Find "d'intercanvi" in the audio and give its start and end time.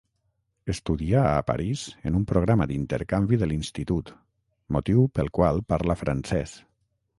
2.71-3.39